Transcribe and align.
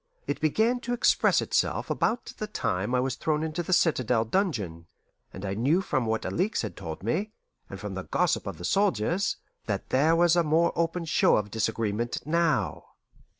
It 0.25 0.41
began 0.41 0.79
to 0.79 0.93
express 0.93 1.43
itself 1.43 1.91
about 1.91 2.33
the 2.39 2.47
time 2.47 2.95
I 2.95 2.99
was 2.99 3.13
thrown 3.15 3.43
into 3.43 3.61
the 3.61 3.71
citadel 3.71 4.25
dungeon, 4.25 4.87
and 5.31 5.45
I 5.45 5.53
knew 5.53 5.79
from 5.79 6.07
what 6.07 6.25
Alixe 6.25 6.63
had 6.63 6.75
told 6.75 7.03
me, 7.03 7.33
and 7.69 7.79
from 7.79 7.93
the 7.93 8.05
gossip 8.05 8.47
of 8.47 8.57
the 8.57 8.65
soldiers, 8.65 9.37
that 9.67 9.89
there 9.89 10.15
was 10.15 10.35
a 10.35 10.41
more 10.41 10.73
open 10.75 11.05
show 11.05 11.37
of 11.37 11.51
disagreement 11.51 12.25
now. 12.25 12.85